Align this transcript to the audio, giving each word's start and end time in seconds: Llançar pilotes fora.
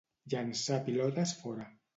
Llançar 0.33 0.79
pilotes 0.89 1.37
fora. 1.45 1.73